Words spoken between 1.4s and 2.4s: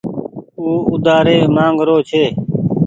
مآنگ رو ڇي۔